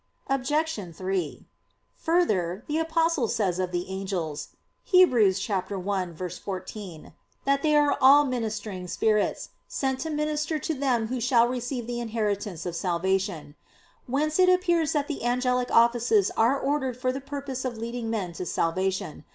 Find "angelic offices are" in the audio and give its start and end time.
15.23-16.59